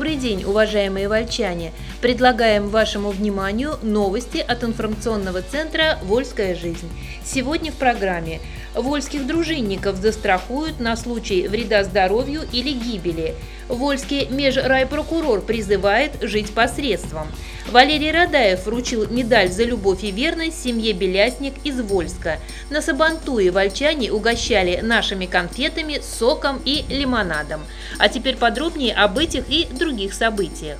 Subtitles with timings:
[0.00, 1.72] Добрый день, уважаемые вольчане!
[2.00, 6.88] Предлагаем вашему вниманию новости от информационного центра «Вольская жизнь».
[7.22, 8.40] Сегодня в программе
[8.74, 13.34] Вольских дружинников застрахуют на случай вреда здоровью или гибели.
[13.68, 17.26] Вольский межрайпрокурор призывает жить посредством.
[17.70, 22.38] Валерий Радаев вручил медаль за любовь и верность семье Белясник из Вольска.
[22.70, 27.60] На Сабантуе вольчане угощали нашими конфетами, соком и лимонадом.
[27.98, 30.78] А теперь подробнее об этих и других событиях.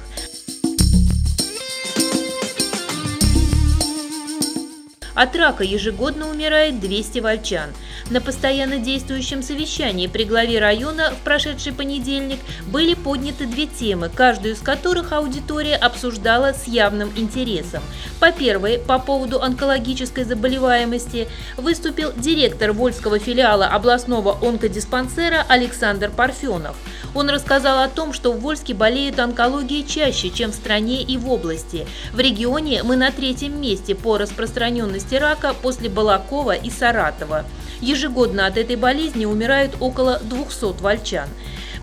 [5.22, 7.74] От рака ежегодно умирает 200 вольчан.
[8.10, 14.54] На постоянно действующем совещании при главе района в прошедший понедельник были подняты две темы, каждую
[14.54, 17.84] из которых аудитория обсуждала с явным интересом.
[18.18, 26.76] По первой, по поводу онкологической заболеваемости, выступил директор Вольского филиала областного онкодиспансера Александр Парфенов.
[27.14, 31.30] Он рассказал о том, что в Вольске болеют онкологией чаще, чем в стране и в
[31.30, 31.86] области.
[32.12, 37.44] В регионе мы на третьем месте по распространенности рака после Балакова и Саратова.
[37.80, 41.28] Ежегодно от этой болезни умирают около 200 вольчан.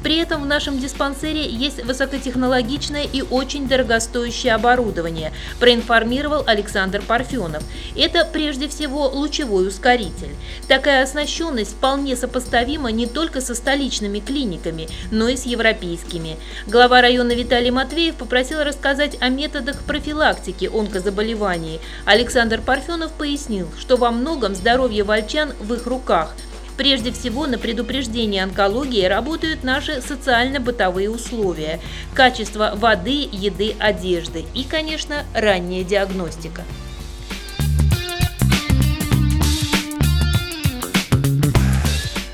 [0.03, 7.63] При этом в нашем диспансере есть высокотехнологичное и очень дорогостоящее оборудование, проинформировал Александр Парфенов.
[7.95, 10.35] Это прежде всего лучевой ускоритель.
[10.67, 16.37] Такая оснащенность вполне сопоставима не только со столичными клиниками, но и с европейскими.
[16.67, 21.79] Глава района Виталий Матвеев попросил рассказать о методах профилактики онкозаболеваний.
[22.05, 26.33] Александр Парфенов пояснил, что во многом здоровье вольчан в их руках–
[26.77, 31.79] Прежде всего на предупреждение онкологии работают наши социально-бытовые условия,
[32.13, 36.63] качество воды, еды, одежды и, конечно, ранняя диагностика.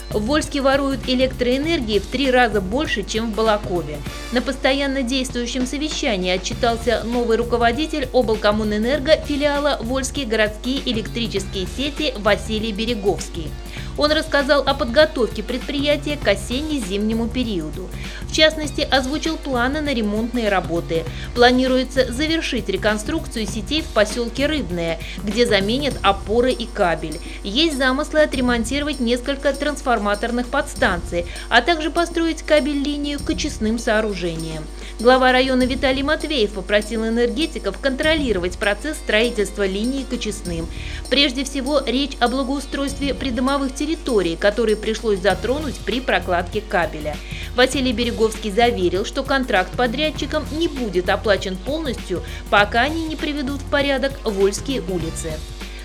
[0.09, 3.97] В Вольске воруют электроэнергии в три раза больше, чем в Балакове.
[4.31, 13.49] На постоянно действующем совещании отчитался новый руководитель облкоммунэнерго филиала Вольские городские электрические сети Василий Береговский.
[13.97, 17.89] Он рассказал о подготовке предприятия к осенне-зимнему периоду.
[18.21, 21.03] В частности, озвучил планы на ремонтные работы.
[21.35, 27.19] Планируется завершить реконструкцию сетей в поселке Рыбное, где заменят опоры и кабель.
[27.43, 34.63] Есть замыслы отремонтировать несколько трансформаторных подстанций, а также построить кабель-линию к очистным сооружениям.
[35.03, 40.65] Глава района Виталий Матвеев попросил энергетиков контролировать процесс строительства линии к очистным.
[41.09, 47.17] Прежде всего, речь о благоустройстве придомовых территорий которые пришлось затронуть при прокладке кабеля.
[47.53, 53.69] Василий Береговский заверил, что контракт подрядчикам не будет оплачен полностью, пока они не приведут в
[53.69, 55.33] порядок Вольские улицы.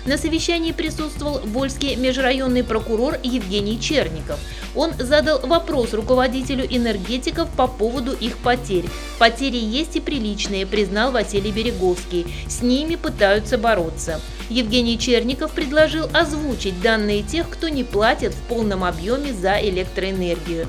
[0.05, 4.39] На совещании присутствовал Вольский межрайонный прокурор Евгений Черников.
[4.75, 8.85] Он задал вопрос руководителю энергетиков по поводу их потерь.
[9.17, 12.25] Потери есть и приличные, признал Василий Береговский.
[12.47, 14.21] С ними пытаются бороться.
[14.49, 20.67] Евгений Черников предложил озвучить данные тех, кто не платит в полном объеме за электроэнергию.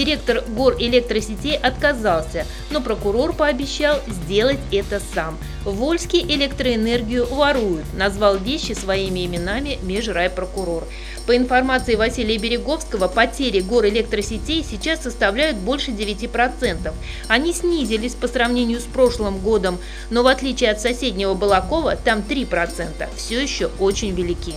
[0.00, 5.36] Директор гор электросетей отказался, но прокурор пообещал сделать это сам.
[5.62, 10.84] В Вольске электроэнергию воруют, назвал вещи своими именами межрайпрокурор.
[11.26, 16.94] По информации Василия Береговского, потери гор электросетей сейчас составляют больше 9%.
[17.28, 19.78] Они снизились по сравнению с прошлым годом,
[20.08, 24.54] но в отличие от соседнего Балакова, там 3%, все еще очень велики.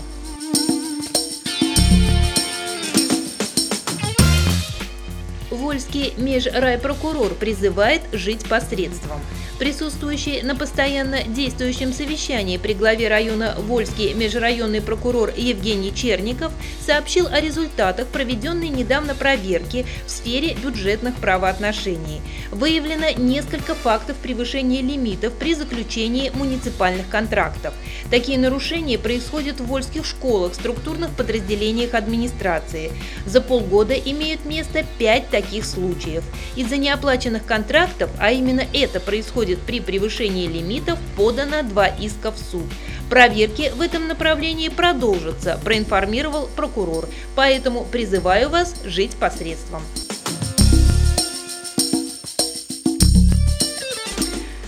[5.74, 9.20] Вольский межрайпрокурор призывает жить посредством.
[9.60, 16.52] Присутствующий на постоянно действующем совещании при главе района Вольский межрайонный прокурор Евгений Черников
[16.86, 22.22] сообщил о результатах проведенной недавно проверки в сфере бюджетных правоотношений.
[22.52, 27.74] Выявлено несколько фактов превышения лимитов при заключении муниципальных контрактов.
[28.10, 32.92] Такие нарушения происходят в вольских школах, структурных подразделениях администрации.
[33.26, 36.24] За полгода имеют место пять таких случаев.
[36.56, 42.38] Из-за неоплаченных контрактов, а именно это происходит происходит при превышении лимитов, подано два иска в
[42.38, 42.64] суд.
[43.10, 49.82] Проверки в этом направлении продолжатся, проинформировал прокурор, поэтому призываю вас жить посредством.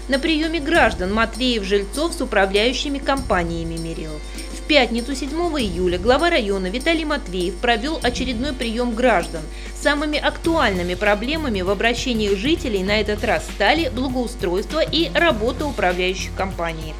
[0.09, 3.75] На приеме граждан Матвеев Жильцов с управляющими компаниями
[4.65, 5.29] мирил пятницу 7
[5.59, 9.41] июля глава района Виталий Матвеев провел очередной прием граждан.
[9.79, 16.93] Самыми актуальными проблемами в обращении жителей на этот раз стали благоустройство и работа управляющих компаний.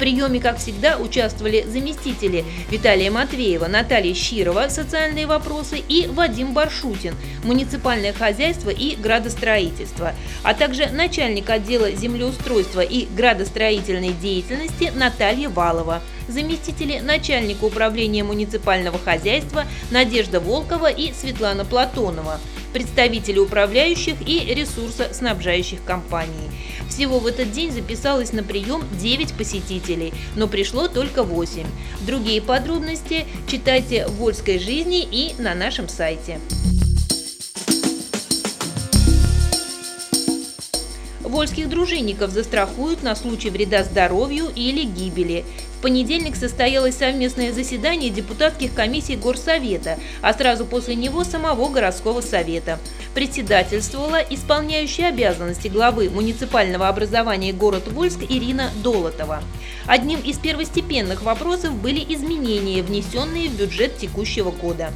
[0.00, 7.14] Приеме, как всегда, участвовали заместители Виталия Матвеева, Наталья Щирова «Социальные вопросы» и Вадим Баршутин
[7.44, 17.00] «Муниципальное хозяйство и градостроительство», а также начальник отдела землеустройства и градостроительной деятельности Наталья Валова, заместители
[17.00, 22.40] начальника управления муниципального хозяйства Надежда Волкова и Светлана Платонова,
[22.72, 26.50] представители управляющих и ресурсоснабжающих компаний.
[26.88, 31.66] Всего в этот день записалось на прием 9 посетителей, но пришло только 8.
[32.06, 36.40] Другие подробности читайте в «Вольской жизни» и на нашем сайте.
[41.30, 45.44] Вольских дружинников застрахуют на случай вреда здоровью или гибели.
[45.80, 52.78] В понедельник состоялось совместное заседание депутатских комиссий Горсовета, а сразу после него самого городского совета
[53.14, 59.42] председательствовала исполняющая обязанности главы муниципального образования город Вольск Ирина Долотова.
[59.86, 64.92] Одним из первостепенных вопросов были изменения, внесенные в бюджет текущего года.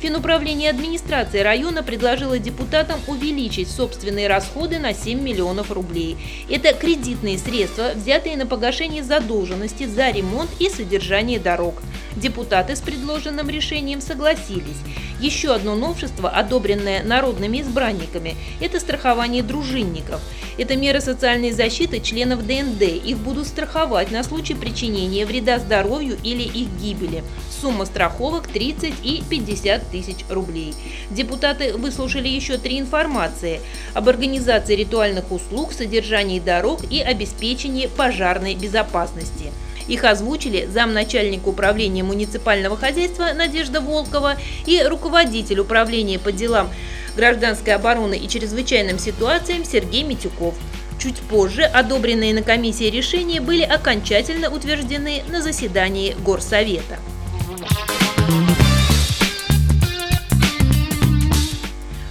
[0.00, 6.16] Финуправление администрации района предложило депутатам увеличить собственные расходы на 7 миллионов рублей.
[6.48, 11.82] Это кредитные средства, взятые на погашение задолженности за ремонт и содержание дорог.
[12.14, 14.78] Депутаты с предложенным решением согласились.
[15.20, 20.20] Еще одно новшество, одобренное народными избранниками, это страхование дружинников.
[20.58, 22.82] Это мера социальной защиты членов ДНД.
[22.82, 27.24] Их будут страховать на случай причинения вреда здоровью или их гибели.
[27.60, 30.74] Сумма страховок 30 и 50 тысяч рублей.
[31.10, 33.60] Депутаты выслушали еще три информации
[33.94, 39.52] об организации ритуальных услуг, содержании дорог и обеспечении пожарной безопасности.
[39.88, 46.70] Их озвучили замначальника управления муниципального хозяйства Надежда Волкова и руководитель управления по делам
[47.16, 50.54] гражданской обороны и чрезвычайным ситуациям Сергей Митюков.
[51.00, 56.98] Чуть позже одобренные на комиссии решения были окончательно утверждены на заседании Горсовета.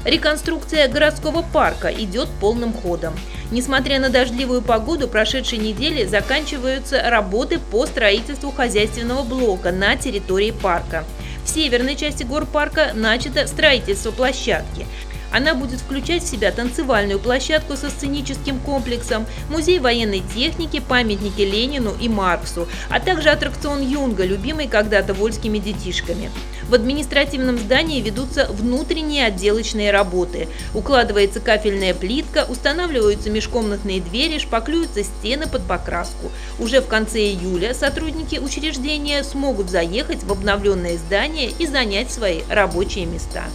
[0.05, 3.13] Реконструкция городского парка идет полным ходом.
[3.51, 11.03] Несмотря на дождливую погоду, прошедшей недели заканчиваются работы по строительству хозяйственного блока на территории парка.
[11.43, 14.85] В северной части горпарка начато строительство площадки.
[15.31, 21.95] Она будет включать в себя танцевальную площадку со сценическим комплексом, музей военной техники, памятники Ленину
[21.99, 26.31] и Марксу, а также аттракцион Юнга, любимый когда-то вольскими детишками.
[26.69, 30.49] В административном здании ведутся внутренние отделочные работы.
[30.73, 36.29] Укладывается кафельная плитка, устанавливаются межкомнатные двери, шпаклюются стены под покраску.
[36.59, 43.05] Уже в конце июля сотрудники учреждения смогут заехать в обновленное здание и занять свои рабочие
[43.05, 43.45] места.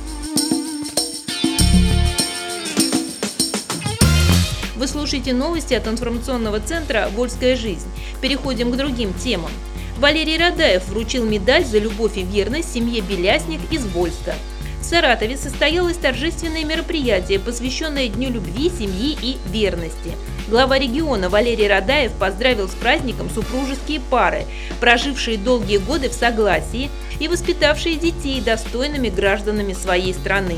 [4.82, 7.86] Вы слушаете новости от информационного центра «Вольская жизнь».
[8.20, 9.52] Переходим к другим темам.
[10.00, 14.34] Валерий Радаев вручил медаль за любовь и верность семье Белясник из Вольска.
[14.80, 20.16] В Саратове состоялось торжественное мероприятие, посвященное Дню любви, семьи и верности.
[20.48, 24.46] Глава региона Валерий Радаев поздравил с праздником супружеские пары,
[24.80, 26.90] прожившие долгие годы в согласии
[27.20, 30.56] и воспитавшие детей достойными гражданами своей страны.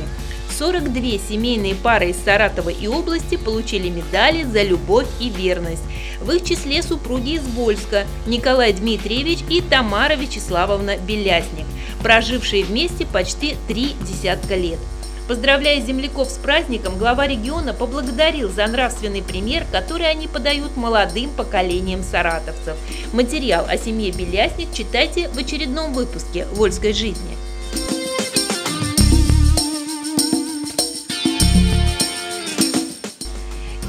[0.59, 5.82] 42 семейные пары из Саратова и области получили медали за любовь и верность.
[6.20, 11.67] В их числе супруги из Вольска Николай Дмитриевич и Тамара Вячеславовна Белясник,
[12.03, 14.79] прожившие вместе почти три десятка лет.
[15.27, 22.03] Поздравляя земляков с праздником, глава региона поблагодарил за нравственный пример, который они подают молодым поколениям
[22.03, 22.77] саратовцев.
[23.13, 27.44] Материал о семье Белясник читайте в очередном выпуске «Вольской жизни».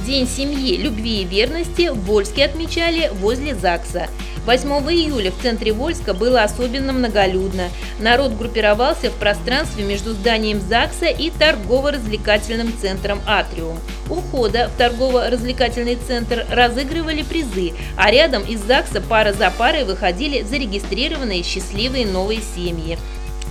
[0.05, 4.07] День семьи, любви и верности в Вольске отмечали возле ЗАГСа.
[4.45, 7.69] 8 июля в центре Вольска было особенно многолюдно.
[8.00, 13.79] Народ группировался в пространстве между зданием ЗАГСа и торгово-развлекательным центром «Атриум».
[14.07, 20.43] У входа в торгово-развлекательный центр разыгрывали призы, а рядом из ЗАГСа пара за парой выходили
[20.43, 23.00] зарегистрированные счастливые новые семьи.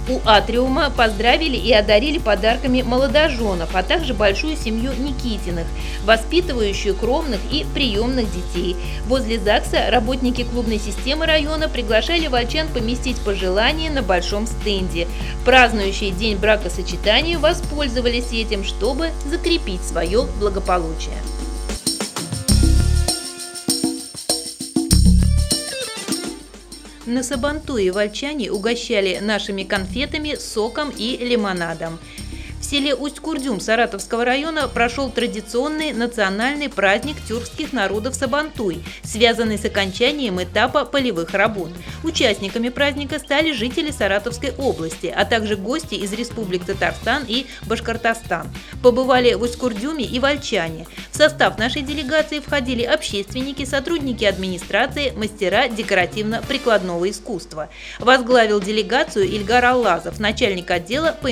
[0.06, 5.66] У Атриума поздравили и одарили подарками молодоженов, а также большую семью Никитиных,
[6.04, 8.76] воспитывающую кровных и приемных детей.
[9.06, 15.08] Возле ЗАГСа работники клубной системы района приглашали вольчан поместить пожелания на большом стенде.
[15.46, 21.16] Празднующие день бракосочетания воспользовались этим, чтобы закрепить свое благополучие.
[27.06, 31.98] На Сабантуе вольчане угощали нашими конфетами, соком и лимонадом.
[32.64, 40.42] В селе Усть-Курдюм Саратовского района прошел традиционный национальный праздник тюркских народов Сабантуй, связанный с окончанием
[40.42, 41.68] этапа полевых работ.
[42.02, 48.48] Участниками праздника стали жители Саратовской области, а также гости из республик Татарстан и Башкортостан.
[48.82, 50.86] Побывали в Усть-Курдюме и Вольчане.
[51.10, 57.68] В состав нашей делегации входили общественники, сотрудники администрации, мастера декоративно-прикладного искусства.
[57.98, 61.30] Возглавил делегацию Ильгар Аллазов, начальник отдела по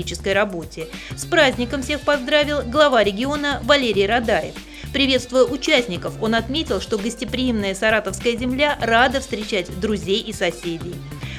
[0.00, 0.88] информационно-аналитической работе.
[1.16, 4.54] С праздником всех поздравил глава региона Валерий Радаев.
[4.92, 10.94] Приветствуя участников, он отметил, что гостеприимная саратовская земля рада встречать друзей и соседей.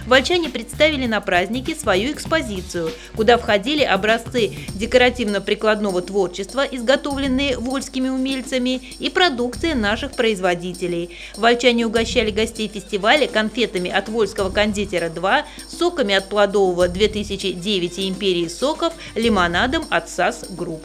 [0.08, 9.10] Вольчане представили на празднике свою экспозицию, куда входили образцы декоративно-прикладного творчества, изготовленные вольскими умельцами, и
[9.10, 11.17] продукция наших производителей.
[11.36, 18.48] Вольчане угощали гостей фестиваля конфетами от Вольского кондитера 2, соками от плодового 2009 и империи
[18.48, 20.84] соков, лимонадом от САС Групп.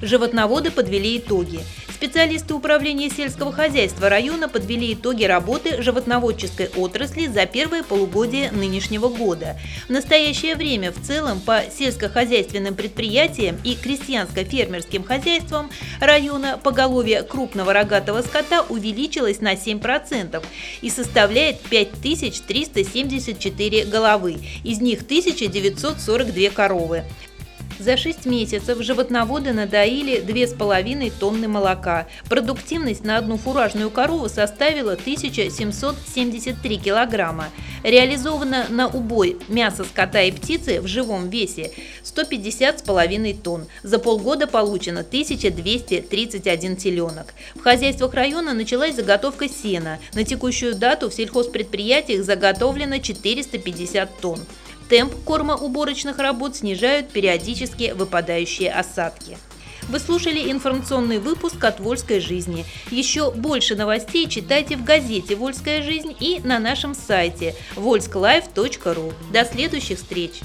[0.00, 1.58] Животноводы подвели итоги.
[1.92, 9.58] Специалисты управления сельского хозяйства района подвели итоги работы животноводческой отрасли за первое полугодие нынешнего года.
[9.88, 18.22] В настоящее время в целом по сельскохозяйственным предприятиям и крестьянско-фермерским хозяйствам района поголовье крупного рогатого
[18.22, 20.40] скота увеличилось на 7%
[20.82, 27.02] и составляет 5374 головы, из них 1942 коровы.
[27.78, 32.08] За 6 месяцев животноводы надоили 2,5 тонны молока.
[32.28, 37.50] Продуктивность на одну фуражную корову составила 1773 килограмма.
[37.84, 41.70] Реализовано на убой мясо скота и птицы в живом весе
[42.02, 43.66] 150,5 тонн.
[43.84, 47.32] За полгода получено 1231 теленок.
[47.54, 50.00] В хозяйствах района началась заготовка сена.
[50.14, 54.40] На текущую дату в сельхозпредприятиях заготовлено 450 тонн.
[54.88, 59.36] Темп кормоуборочных работ снижают периодически выпадающие осадки.
[59.88, 62.66] Вы слушали информационный выпуск от «Вольской жизни».
[62.90, 69.14] Еще больше новостей читайте в газете «Вольская жизнь» и на нашем сайте volsklife.ru.
[69.32, 70.40] До следующих встреч!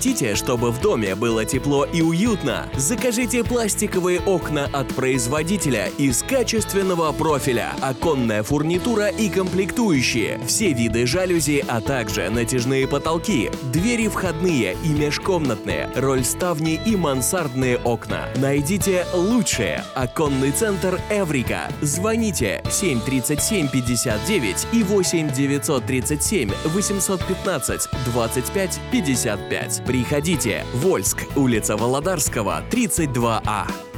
[0.00, 2.70] Хотите, чтобы в доме было тепло и уютно?
[2.74, 11.62] Закажите пластиковые окна от производителя из качественного профиля, оконная фурнитура и комплектующие, все виды жалюзи,
[11.68, 18.30] а также натяжные потолки, двери входные и межкомнатные, рольставни и мансардные окна.
[18.36, 19.84] Найдите лучшее.
[19.94, 21.70] Оконный центр Эврика.
[21.82, 29.89] Звоните 737 59 и 8 937 815 25 55.
[29.90, 30.64] Приходите.
[30.72, 33.89] Вольск, улица Володарского, 32А.